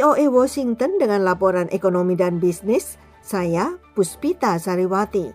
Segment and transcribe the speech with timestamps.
[0.00, 5.28] VOA Washington dengan laporan ekonomi dan bisnis, saya Puspita Sariwati.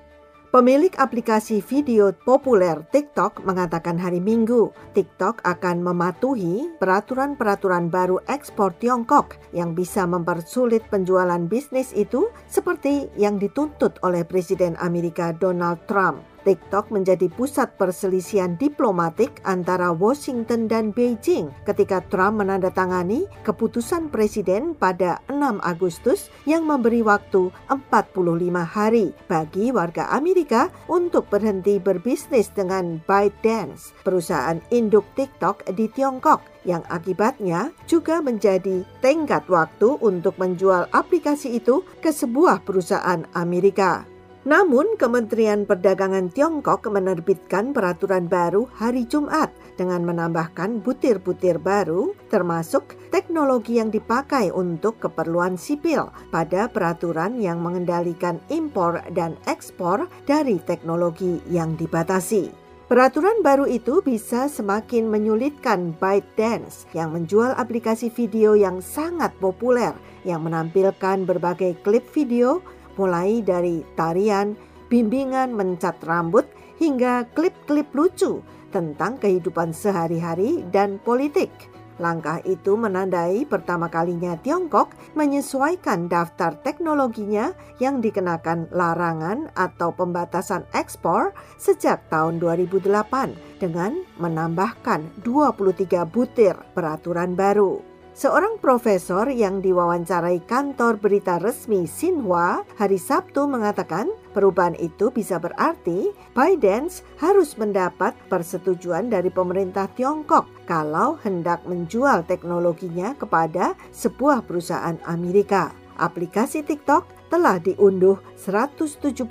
[0.49, 9.37] Pemilik aplikasi video populer TikTok mengatakan hari Minggu, TikTok akan mematuhi peraturan-peraturan baru ekspor Tiongkok
[9.53, 16.25] yang bisa mempersulit penjualan bisnis itu seperti yang dituntut oleh Presiden Amerika Donald Trump.
[16.45, 25.19] TikTok menjadi pusat perselisihan diplomatik antara Washington dan Beijing ketika Trump menandatangani keputusan presiden pada
[25.27, 28.13] 6 Agustus yang memberi waktu 45
[28.61, 36.81] hari bagi warga Amerika untuk berhenti berbisnis dengan ByteDance, perusahaan induk TikTok di Tiongkok yang
[36.89, 44.14] akibatnya juga menjadi tenggat waktu untuk menjual aplikasi itu ke sebuah perusahaan Amerika.
[44.45, 53.81] Namun, Kementerian Perdagangan Tiongkok menerbitkan peraturan baru hari Jumat dengan menambahkan butir-butir baru, termasuk teknologi
[53.81, 61.73] yang dipakai untuk keperluan sipil pada peraturan yang mengendalikan impor dan ekspor dari teknologi yang
[61.73, 62.53] dibatasi.
[62.85, 70.45] Peraturan baru itu bisa semakin menyulitkan ByteDance yang menjual aplikasi video yang sangat populer yang
[70.45, 72.61] menampilkan berbagai klip video
[72.95, 74.55] mulai dari tarian,
[74.91, 78.43] bimbingan mencat rambut, hingga klip-klip lucu
[78.75, 81.47] tentang kehidupan sehari-hari dan politik.
[81.95, 91.31] Langkah itu menandai pertama kalinya Tiongkok menyesuaikan daftar teknologinya yang dikenakan larangan atau pembatasan ekspor
[91.55, 97.94] sejak tahun 2008 dengan menambahkan 23 butir peraturan baru.
[98.15, 106.15] Seorang profesor yang diwawancarai kantor berita resmi Xinhua hari Sabtu mengatakan perubahan itu bisa berarti
[106.31, 106.87] Biden
[107.19, 115.75] harus mendapat persetujuan dari pemerintah Tiongkok kalau hendak menjual teknologinya kepada sebuah perusahaan Amerika.
[115.99, 119.27] Aplikasi TikTok telah diunduh 175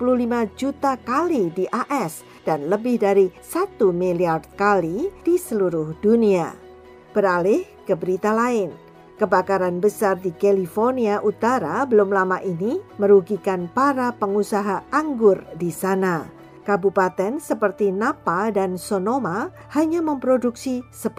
[0.60, 6.63] juta kali di AS dan lebih dari 1 miliar kali di seluruh dunia.
[7.14, 8.74] Beralih ke berita lain.
[9.14, 16.26] Kebakaran besar di California Utara belum lama ini merugikan para pengusaha anggur di sana.
[16.66, 21.14] Kabupaten seperti Napa dan Sonoma hanya memproduksi 10%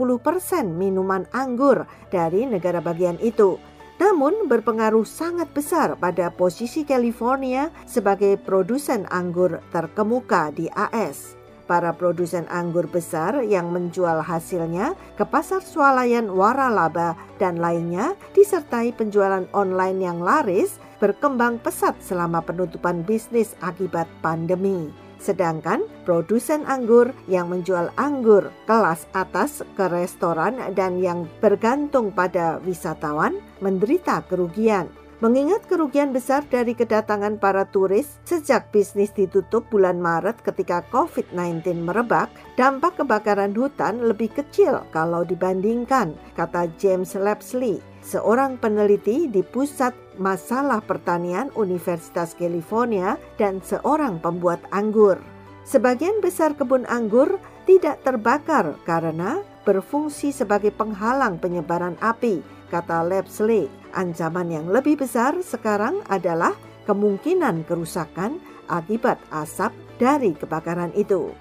[0.67, 3.55] minuman anggur dari negara bagian itu.
[3.95, 12.45] Namun berpengaruh sangat besar pada posisi California sebagai produsen anggur terkemuka di AS para produsen
[12.47, 20.21] anggur besar yang menjual hasilnya ke pasar swalayan waralaba dan lainnya disertai penjualan online yang
[20.21, 24.93] laris berkembang pesat selama penutupan bisnis akibat pandemi.
[25.19, 33.41] Sedangkan produsen anggur yang menjual anggur kelas atas ke restoran dan yang bergantung pada wisatawan
[33.57, 34.85] menderita kerugian.
[35.23, 42.27] Mengingat kerugian besar dari kedatangan para turis sejak bisnis ditutup bulan Maret ketika COVID-19 merebak,
[42.59, 50.83] dampak kebakaran hutan lebih kecil kalau dibandingkan, kata James Lapsley, seorang peneliti di Pusat Masalah
[50.83, 55.15] Pertanian Universitas California dan seorang pembuat anggur.
[55.63, 63.84] Sebagian besar kebun anggur tidak terbakar karena berfungsi sebagai penghalang penyebaran api, kata Lapsley.
[63.95, 66.51] Ancaman yang lebih besar sekarang adalah
[66.83, 71.31] kemungkinan kerusakan akibat asap dari kebakaran itu.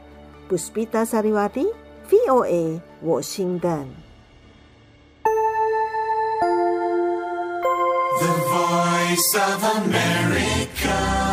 [0.46, 1.66] Puspita Sariwati,
[2.06, 3.90] VOA, Washington.
[8.22, 11.23] The Voice of America.